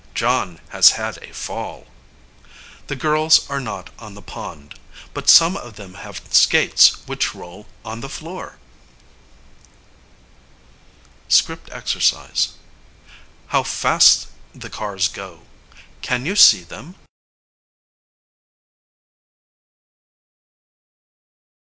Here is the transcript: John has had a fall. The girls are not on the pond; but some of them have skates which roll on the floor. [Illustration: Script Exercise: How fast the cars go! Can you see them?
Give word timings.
John 0.15 0.59
has 0.69 0.93
had 0.93 1.19
a 1.19 1.31
fall. 1.31 1.85
The 2.87 2.95
girls 2.95 3.47
are 3.51 3.59
not 3.59 3.91
on 3.99 4.15
the 4.15 4.21
pond; 4.23 4.79
but 5.13 5.29
some 5.29 5.55
of 5.55 5.75
them 5.75 5.93
have 5.93 6.23
skates 6.33 7.05
which 7.05 7.35
roll 7.35 7.67
on 7.85 8.01
the 8.01 8.09
floor. 8.09 8.57
[Illustration: 11.25 11.29
Script 11.29 11.69
Exercise: 11.71 12.53
How 13.49 13.61
fast 13.61 14.29
the 14.55 14.71
cars 14.71 15.07
go! 15.07 15.43
Can 16.01 16.25
you 16.25 16.35
see 16.35 16.63
them? 16.63 16.95